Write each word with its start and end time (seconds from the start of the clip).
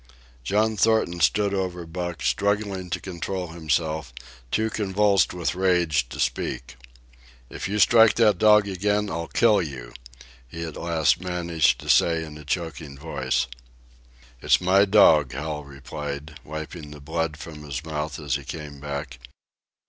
John 0.43 0.77
Thornton 0.77 1.19
stood 1.19 1.53
over 1.53 1.85
Buck, 1.85 2.23
struggling 2.23 2.89
to 2.89 2.99
control 2.99 3.49
himself, 3.49 4.11
too 4.49 4.71
convulsed 4.71 5.31
with 5.31 5.53
rage 5.53 6.09
to 6.09 6.19
speak. 6.19 6.75
"If 7.51 7.67
you 7.67 7.77
strike 7.77 8.15
that 8.15 8.39
dog 8.39 8.67
again, 8.67 9.11
I'll 9.11 9.27
kill 9.27 9.61
you," 9.61 9.93
he 10.47 10.63
at 10.63 10.75
last 10.75 11.21
managed 11.21 11.79
to 11.81 11.87
say 11.87 12.23
in 12.23 12.35
a 12.39 12.43
choking 12.45 12.97
voice. 12.97 13.45
"It's 14.41 14.59
my 14.59 14.85
dog," 14.85 15.33
Hal 15.33 15.63
replied, 15.65 16.39
wiping 16.43 16.89
the 16.89 16.99
blood 16.99 17.37
from 17.37 17.63
his 17.63 17.85
mouth 17.85 18.17
as 18.19 18.37
he 18.37 18.43
came 18.43 18.79
back. 18.79 19.19